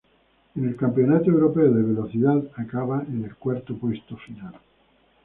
En 0.55 0.67
el 0.67 0.75
Campeonato 0.75 1.29
Europeo 1.29 1.71
de 1.71 1.83
Velocidad 1.83 2.41
acaba 2.55 3.03
en 3.03 3.23
el 3.23 3.35
cuarto 3.35 3.77
puesto 3.77 4.17
final. 4.17 4.55